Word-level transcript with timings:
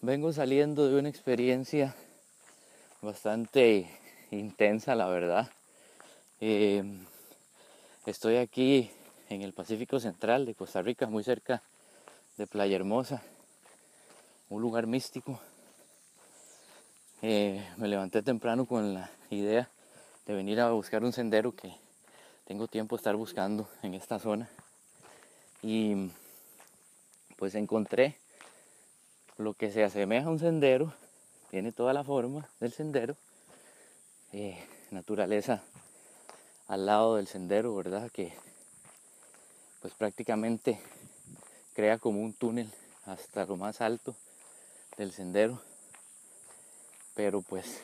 vengo 0.00 0.32
saliendo 0.32 0.88
de 0.88 0.98
una 0.98 1.08
experiencia 1.08 1.94
bastante 3.02 3.90
intensa, 4.30 4.94
la 4.94 5.08
verdad. 5.08 5.50
Eh, 6.40 6.84
estoy 8.06 8.36
aquí 8.36 8.90
en 9.28 9.42
el 9.42 9.52
Pacífico 9.52 9.98
Central 9.98 10.46
de 10.46 10.54
Costa 10.54 10.82
Rica, 10.82 11.06
muy 11.06 11.24
cerca 11.24 11.62
de 12.36 12.46
Playa 12.46 12.76
Hermosa, 12.76 13.22
un 14.50 14.62
lugar 14.62 14.86
místico. 14.86 15.40
Eh, 17.22 17.66
me 17.76 17.88
levanté 17.88 18.22
temprano 18.22 18.66
con 18.66 18.94
la 18.94 19.10
idea 19.30 19.68
de 20.26 20.34
venir 20.34 20.60
a 20.60 20.70
buscar 20.70 21.02
un 21.02 21.12
sendero 21.12 21.56
que 21.56 21.74
tengo 22.44 22.68
tiempo 22.68 22.94
de 22.94 23.00
estar 23.00 23.16
buscando 23.16 23.68
en 23.82 23.94
esta 23.94 24.20
zona. 24.20 24.48
Y 25.60 26.10
pues 27.36 27.56
encontré 27.56 28.16
lo 29.38 29.54
que 29.54 29.70
se 29.70 29.84
asemeja 29.84 30.26
a 30.26 30.30
un 30.30 30.40
sendero, 30.40 30.92
tiene 31.50 31.72
toda 31.72 31.92
la 31.92 32.04
forma 32.04 32.48
del 32.60 32.72
sendero, 32.72 33.16
eh, 34.32 34.58
naturaleza 34.90 35.62
al 36.66 36.86
lado 36.86 37.16
del 37.16 37.28
sendero, 37.28 37.74
¿verdad? 37.74 38.10
Que 38.10 38.32
pues 39.80 39.94
prácticamente 39.94 40.80
crea 41.72 41.98
como 41.98 42.20
un 42.20 42.34
túnel 42.34 42.70
hasta 43.06 43.46
lo 43.46 43.56
más 43.56 43.80
alto 43.80 44.16
del 44.96 45.12
sendero. 45.12 45.62
Pero 47.14 47.40
pues 47.40 47.80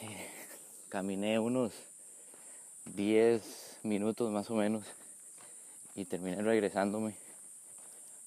eh, 0.00 0.30
caminé 0.88 1.40
unos 1.40 1.72
10 2.84 3.78
minutos 3.82 4.30
más 4.30 4.48
o 4.50 4.54
menos 4.54 4.84
y 5.96 6.04
terminé 6.04 6.40
regresándome 6.40 7.25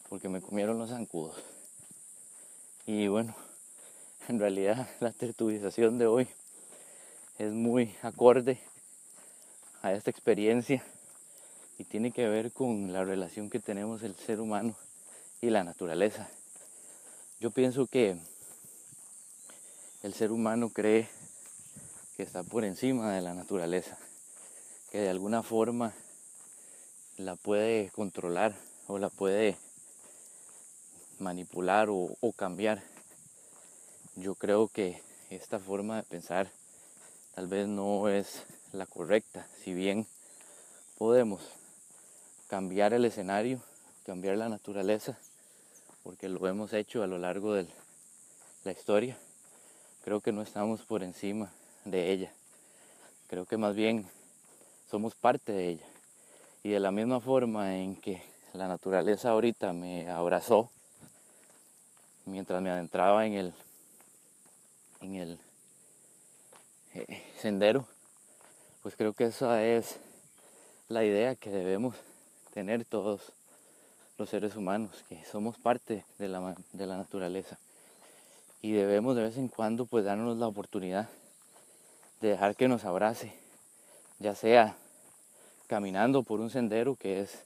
porque 0.09 0.27
me 0.27 0.41
comieron 0.41 0.80
los 0.80 0.90
zancudos. 0.90 1.36
Y 2.86 3.08
bueno, 3.08 3.36
en 4.28 4.39
realidad 4.39 4.89
la 5.00 5.11
tertulización 5.11 5.97
de 6.00 6.08
hoy 6.08 6.28
es 7.38 7.52
muy 7.52 7.95
acorde 8.02 8.59
a 9.81 9.94
esta 9.94 10.09
experiencia 10.09 10.84
y 11.78 11.86
tiene 11.86 12.11
que 12.11 12.28
ver 12.28 12.52
con 12.52 12.92
la 12.92 13.06
relación 13.06 13.50
que 13.50 13.59
tenemos 13.59 14.03
el 14.03 14.16
ser 14.16 14.42
humano 14.42 14.75
y 15.39 15.50
la 15.52 15.64
naturaleza. 15.64 16.30
Yo 17.39 17.52
pienso 17.52 17.88
que 17.88 18.17
el 20.03 20.14
ser 20.14 20.31
humano 20.31 20.69
cree 20.69 21.08
que 22.17 22.23
está 22.23 22.44
por 22.44 22.66
encima 22.66 23.14
de 23.14 23.22
la 23.22 23.34
naturaleza, 23.34 23.97
que 24.91 24.97
de 24.97 25.09
alguna 25.09 25.44
forma 25.44 25.94
la 27.16 27.38
puede 27.38 27.89
controlar 27.91 28.56
o 28.88 28.97
la 28.97 29.09
puede 29.09 29.58
manipular 31.20 31.89
o, 31.89 32.16
cambiar. 32.36 32.81
Yo 34.16 34.36
creo 34.36 34.67
que 34.67 35.02
esta 35.30 35.59
forma 35.59 35.98
de 35.98 36.03
pensar 36.03 36.50
tal 37.36 37.48
vez 37.48 37.67
no 37.67 38.09
es 38.09 38.44
la 38.72 38.86
correcta, 38.86 39.47
si 39.64 39.73
bien 39.73 40.08
podemos 40.97 41.42
cambiar 42.47 42.94
el 42.94 43.06
escenario, 43.06 43.62
cambiar 44.06 44.38
la 44.38 44.50
naturaleza, 44.50 45.17
porque 46.03 46.30
lo 46.30 46.47
hemos 46.47 46.73
hecho 46.73 47.03
a 47.03 47.08
lo 47.08 47.17
largo 47.17 47.53
de 47.53 47.67
la 48.64 48.72
historia, 48.72 49.17
creo 50.03 50.22
que 50.22 50.31
no 50.31 50.42
estamos 50.42 50.81
por 50.81 51.03
encima 51.03 51.52
de 51.86 52.12
ella. 52.12 52.31
Creo 53.28 53.45
que 53.45 53.58
más 53.58 53.75
bien 53.75 54.08
somos 54.90 55.16
parte 55.16 55.52
de 55.52 55.70
ella. 55.70 55.86
Y 56.64 56.70
de 56.70 56.80
la 56.80 56.92
misma 56.92 57.20
forma 57.20 57.78
en 57.78 57.95
que 57.95 58.22
la 58.53 58.67
naturaleza 58.67 59.30
ahorita 59.30 59.72
me 59.72 60.09
abrazó, 60.09 60.72
mientras 62.25 62.62
me 62.62 62.70
adentraba 62.70 63.25
en 63.25 63.34
el, 63.34 63.53
en 65.02 65.16
el 65.16 65.39
eh, 66.94 67.24
sendero, 67.40 67.85
pues 68.81 68.96
creo 68.96 69.13
que 69.13 69.25
esa 69.25 69.63
es 69.63 70.00
la 70.88 71.03
idea 71.03 71.35
que 71.35 71.50
debemos 71.50 71.96
tener 72.53 72.85
todos 72.85 73.31
los 74.18 74.30
seres 74.30 74.56
humanos, 74.56 75.03
que 75.07 75.24
somos 75.25 75.57
parte 75.57 76.03
de 76.18 76.28
la, 76.28 76.56
de 76.74 76.85
la 76.85 76.97
naturaleza. 76.97 77.57
Y 78.62 78.72
debemos 78.72 79.16
de 79.16 79.24
vez 79.24 79.38
en 79.38 79.47
cuando 79.47 79.86
pues 79.86 80.03
darnos 80.03 80.38
la 80.38 80.47
oportunidad 80.47 81.07
de 82.22 82.30
dejar 82.30 82.56
que 82.56 82.68
nos 82.68 82.84
abrace, 82.84 83.34
ya 84.19 84.36
sea 84.36 84.75
caminando 85.68 86.24
por 86.24 86.41
un 86.41 86.50
sendero 86.50 86.96
que 86.96 87.22
es 87.22 87.44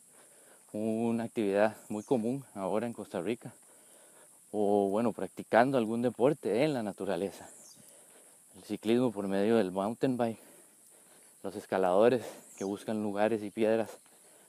una 0.72 1.26
actividad 1.26 1.78
muy 1.90 2.02
común 2.02 2.44
ahora 2.56 2.88
en 2.88 2.94
Costa 2.94 3.22
Rica, 3.22 3.54
o 4.56 4.88
bueno, 4.88 5.14
practicando 5.14 5.80
algún 5.80 6.04
deporte 6.04 6.64
en 6.64 6.76
la 6.76 6.84
naturaleza. 6.84 7.50
El 8.56 8.64
ciclismo 8.64 9.12
por 9.12 9.28
medio 9.28 9.58
del 9.58 9.72
mountain 9.72 10.16
bike, 10.16 10.40
los 11.42 11.56
escaladores 11.56 12.24
que 12.56 12.64
buscan 12.64 13.02
lugares 13.02 13.42
y 13.42 13.50
piedras 13.50 13.98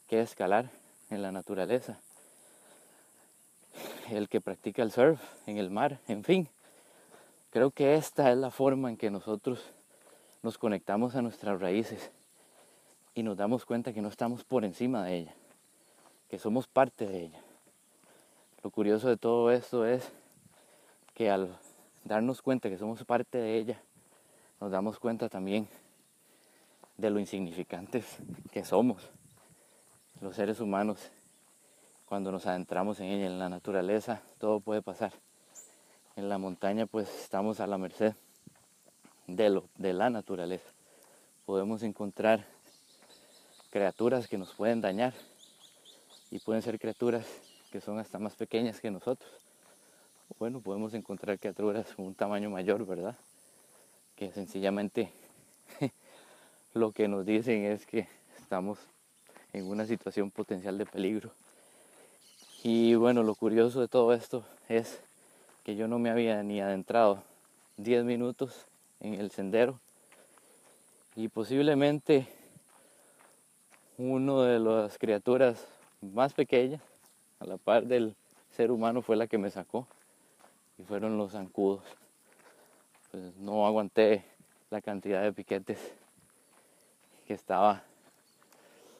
que 0.07 0.21
escalar 0.21 0.71
en 1.09 1.23
la 1.23 1.33
naturaleza, 1.33 1.99
el 4.11 4.29
que 4.29 4.43
practica 4.43 4.83
el 4.83 4.93
surf 4.93 5.23
en 5.47 5.57
el 5.57 5.71
mar, 5.71 5.99
en 6.07 6.23
fin. 6.23 6.49
Creo 7.51 7.71
que 7.71 7.95
esta 7.95 8.31
es 8.31 8.37
la 8.37 8.51
forma 8.51 8.91
en 8.91 8.99
que 8.99 9.11
nosotros 9.11 9.61
nos 10.43 10.59
conectamos 10.59 11.15
a 11.15 11.23
nuestras 11.23 11.59
raíces 11.59 12.11
y 13.15 13.23
nos 13.23 13.39
damos 13.39 13.65
cuenta 13.65 13.95
que 13.95 14.03
no 14.03 14.09
estamos 14.09 14.45
por 14.45 14.67
encima 14.67 15.03
de 15.03 15.17
ella, 15.17 15.35
que 16.29 16.39
somos 16.39 16.67
parte 16.67 17.07
de 17.07 17.23
ella. 17.23 17.41
Lo 18.65 18.71
curioso 18.71 19.11
de 19.11 19.19
todo 19.19 19.51
esto 19.51 19.85
es 19.85 20.11
que 21.13 21.29
al 21.29 21.55
darnos 22.03 22.41
cuenta 22.41 22.71
que 22.71 22.79
somos 22.79 23.05
parte 23.05 23.37
de 23.37 23.59
ella, 23.59 23.83
nos 24.59 24.71
damos 24.71 24.99
cuenta 24.99 25.29
también 25.29 25.69
de 26.97 27.11
lo 27.11 27.21
insignificantes 27.21 28.07
que 28.53 28.65
somos 28.65 29.11
los 30.23 30.35
seres 30.35 30.61
humanos 30.61 31.11
cuando 32.07 32.33
nos 32.33 32.47
adentramos 32.47 33.01
en 33.01 33.09
ella, 33.09 33.27
en 33.27 33.39
la 33.39 33.51
naturaleza, 33.51 34.23
todo 34.39 34.61
puede 34.61 34.81
pasar. 34.81 35.13
En 36.17 36.31
la 36.31 36.39
montaña 36.39 36.87
pues 36.87 37.11
estamos 37.21 37.61
a 37.61 37.67
la 37.67 37.77
merced 37.77 38.15
de, 39.27 39.51
lo, 39.51 39.69
de 39.77 39.93
la 39.93 40.09
naturaleza. 40.09 40.71
Podemos 41.45 41.83
encontrar 41.83 42.47
criaturas 43.69 44.27
que 44.27 44.39
nos 44.39 44.55
pueden 44.55 44.81
dañar 44.81 45.13
y 46.31 46.39
pueden 46.39 46.63
ser 46.63 46.79
criaturas 46.79 47.27
que 47.75 47.81
son 47.81 47.99
hasta 47.99 48.21
más 48.21 48.37
pequeñas 48.37 48.81
que 48.81 48.89
nosotros. 48.89 49.29
Bueno, 50.39 50.61
podemos 50.61 50.95
encontrar 50.95 51.41
criaturas 51.41 51.93
con 51.97 52.05
un 52.07 52.15
tamaño 52.15 52.49
mayor, 52.49 52.87
¿verdad? 52.87 53.17
Que 54.15 54.31
sencillamente 54.31 55.11
lo 56.73 56.93
que 56.93 57.09
nos 57.09 57.27
dicen 57.27 57.65
es 57.65 57.85
que 57.85 58.07
estamos 58.39 58.79
en 59.53 59.67
una 59.67 59.87
situación 59.87 60.31
potencial 60.31 60.79
de 60.79 60.87
peligro. 60.87 61.33
Y 62.63 62.95
bueno, 62.95 63.25
lo 63.25 63.35
curioso 63.35 63.81
de 63.81 63.89
todo 63.89 64.13
esto 64.13 64.45
es 64.69 65.01
que 65.65 65.75
yo 65.75 65.89
no 65.89 65.99
me 65.99 66.11
había 66.11 66.45
ni 66.45 66.61
adentrado 66.61 67.25
10 67.79 68.05
minutos 68.05 68.67
en 69.01 69.15
el 69.15 69.33
sendero 69.33 69.81
y 71.17 71.27
posiblemente 71.27 72.29
uno 73.99 74.43
de 74.43 74.61
las 74.61 74.97
criaturas 74.97 75.67
más 76.01 76.35
pequeñas 76.35 76.81
a 77.45 77.47
la 77.47 77.57
par 77.59 77.87
del 77.87 78.17
ser 78.51 78.71
humano 78.71 79.03
fue 79.03 79.17
la 79.17 79.27
que 79.27 79.39
me 79.39 79.51
sacó 79.51 79.87
y 80.79 80.83
fueron 80.83 81.19
los 81.19 81.33
zancudos. 81.33 81.83
Pues 83.11 83.37
no 83.37 83.67
aguanté 83.67 84.25
la 84.71 84.81
cantidad 84.81 85.23
de 85.23 85.33
piquetes 85.33 85.79
que 87.27 87.35
estaba 87.35 87.85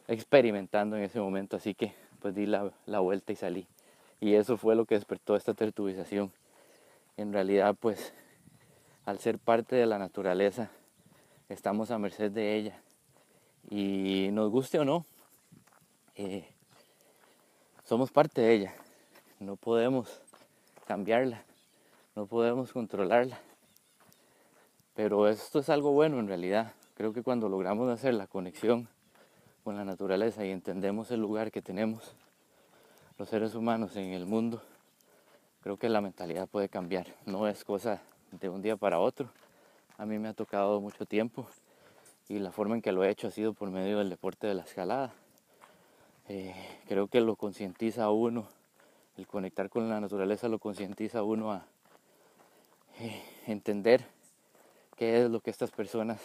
experimentando 0.07 0.97
en 0.97 1.03
ese 1.03 1.21
momento, 1.21 1.57
así 1.57 1.75
que 1.75 1.95
pues 2.21 2.35
di 2.35 2.47
la, 2.47 2.71
vuelta 3.01 3.33
y 3.33 3.37
salí. 3.37 3.67
Y 4.21 4.35
eso 4.35 4.57
fue 4.57 4.77
lo 4.77 4.85
que 4.85 4.95
despertó 4.95 5.37
esta 5.37 5.55
tertulización. 5.55 6.31
En 7.17 7.33
realidad 7.33 7.75
pues 7.79 8.13
al 9.07 9.19
ser 9.19 9.39
parte 9.39 9.77
de 9.77 9.87
la 9.87 9.99
naturaleza 9.99 10.71
estamos 11.49 11.91
a 11.91 11.99
merced 11.99 12.31
de 12.31 12.57
ella 12.57 12.79
y 13.71 14.29
nos 14.33 14.51
guste 14.51 14.79
o 14.79 14.85
no, 14.85 15.07
eh, 16.17 16.54
somos 17.85 18.11
parte 18.11 18.41
de 18.41 18.53
ella. 18.53 18.75
No 19.39 19.57
podemos 19.57 20.21
cambiarla, 20.87 21.45
no 22.17 22.27
podemos 22.27 22.73
controlarla. 22.73 23.39
Pero 24.95 25.29
esto 25.29 25.59
es 25.59 25.69
algo 25.69 25.93
bueno 25.93 26.19
en 26.19 26.29
realidad. 26.29 26.73
Creo 26.97 27.13
que 27.13 27.23
cuando 27.23 27.49
logramos 27.49 27.91
hacer 27.91 28.15
la 28.15 28.27
conexión 28.27 28.89
con 29.65 29.77
la 29.77 29.85
naturaleza 29.85 30.45
y 30.45 30.51
entendemos 30.51 31.11
el 31.11 31.21
lugar 31.21 31.51
que 31.51 31.63
tenemos 31.63 32.15
los 33.19 33.29
seres 33.29 33.55
humanos 33.55 33.97
en 33.97 34.13
el 34.13 34.27
mundo, 34.27 34.63
creo 35.63 35.77
que 35.77 35.89
la 35.89 36.01
mentalidad 36.01 36.49
puede 36.49 36.69
cambiar. 36.69 37.07
No 37.27 37.49
es 37.49 37.65
cosa 37.65 38.01
de 38.31 38.49
un 38.49 38.63
día 38.63 38.77
para 38.77 38.99
otro. 38.99 39.29
A 39.99 40.07
mí 40.07 40.19
me 40.19 40.29
ha 40.29 40.35
tocado 40.35 40.81
mucho 40.81 41.07
tiempo 41.07 41.47
y 42.29 42.39
la 42.39 42.51
forma 42.51 42.77
en 42.77 42.83
que 42.83 42.93
lo 42.93 43.05
he 43.05 43.11
hecho 43.11 43.29
ha 43.29 43.31
sido 43.31 43.53
por 43.53 43.71
medio 43.71 43.99
del 43.99 44.11
deporte 44.11 44.47
de 44.47 44.55
la 44.55 44.63
escalada. 44.63 45.13
Eh, 46.29 46.55
creo 46.89 47.09
que 47.09 47.21
lo 47.21 47.37
concientiza 47.37 48.05
a 48.05 48.11
uno 48.11 48.49
El 49.19 49.27
conectar 49.27 49.69
con 49.69 49.91
la 49.91 50.01
naturaleza 50.01 50.49
lo 50.49 50.59
concientiza 50.59 51.23
uno 51.23 51.53
a 51.53 51.67
eh, 52.99 53.23
entender 53.47 54.07
qué 54.97 55.23
es 55.23 55.31
lo 55.31 55.41
que 55.41 55.51
estas 55.51 55.71
personas 55.71 56.19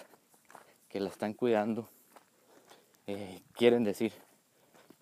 que 0.87 1.01
la 1.01 1.09
están 1.09 1.33
cuidando 1.33 1.89
eh, 3.07 3.41
quieren 3.53 3.83
decir 3.83 4.13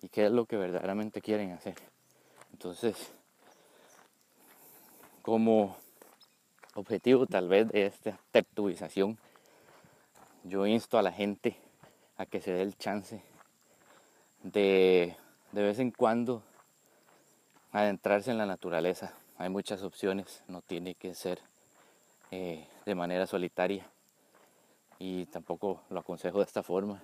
y 0.02 0.08
qué 0.08 0.26
es 0.26 0.32
lo 0.32 0.46
que 0.46 0.56
verdaderamente 0.56 1.20
quieren 1.20 1.52
hacer. 1.52 1.76
Entonces, 2.52 3.12
como 5.22 5.76
objetivo 6.74 7.26
tal 7.26 7.48
vez 7.48 7.68
de 7.68 7.86
esta 7.86 8.18
tertubización, 8.32 9.16
yo 10.42 10.66
insto 10.66 10.98
a 10.98 11.02
la 11.02 11.12
gente 11.12 11.56
a 12.16 12.26
que 12.26 12.40
se 12.40 12.52
dé 12.52 12.62
el 12.62 12.76
chance 12.76 13.22
de 14.52 15.16
de 15.52 15.62
vez 15.62 15.78
en 15.78 15.90
cuando 15.90 16.42
adentrarse 17.72 18.30
en 18.30 18.38
la 18.38 18.46
naturaleza. 18.46 19.14
Hay 19.38 19.48
muchas 19.48 19.82
opciones, 19.82 20.42
no 20.48 20.62
tiene 20.62 20.94
que 20.94 21.14
ser 21.14 21.40
eh, 22.30 22.66
de 22.84 22.94
manera 22.94 23.26
solitaria 23.26 23.86
y 24.98 25.26
tampoco 25.26 25.80
lo 25.90 26.00
aconsejo 26.00 26.38
de 26.38 26.44
esta 26.44 26.62
forma. 26.62 27.02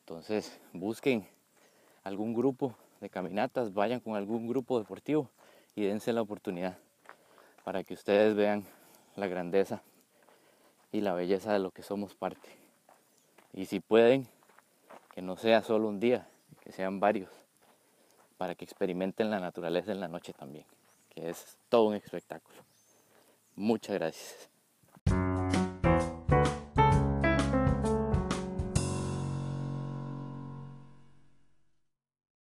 Entonces 0.00 0.60
busquen 0.72 1.26
algún 2.04 2.34
grupo 2.34 2.74
de 3.00 3.08
caminatas, 3.08 3.72
vayan 3.72 4.00
con 4.00 4.16
algún 4.16 4.46
grupo 4.46 4.78
deportivo 4.78 5.30
y 5.74 5.84
dense 5.84 6.12
la 6.12 6.22
oportunidad 6.22 6.76
para 7.64 7.84
que 7.84 7.94
ustedes 7.94 8.34
vean 8.34 8.64
la 9.16 9.26
grandeza 9.26 9.82
y 10.92 11.00
la 11.00 11.14
belleza 11.14 11.52
de 11.52 11.60
lo 11.60 11.70
que 11.70 11.82
somos 11.82 12.14
parte. 12.14 12.48
Y 13.52 13.66
si 13.66 13.80
pueden, 13.80 14.28
que 15.14 15.22
no 15.22 15.36
sea 15.36 15.62
solo 15.62 15.88
un 15.88 16.00
día, 16.00 16.26
que 16.68 16.72
sean 16.72 17.00
varios, 17.00 17.30
para 18.36 18.54
que 18.54 18.66
experimenten 18.66 19.30
la 19.30 19.40
naturaleza 19.40 19.90
en 19.90 20.00
la 20.00 20.08
noche 20.08 20.34
también, 20.34 20.66
que 21.08 21.30
es 21.30 21.56
todo 21.70 21.84
un 21.84 21.94
espectáculo. 21.94 22.58
Muchas 23.56 23.94
gracias. 23.94 24.50